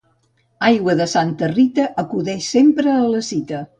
[0.69, 3.63] Aigua de Santa Rita acudeix sempre a la cita.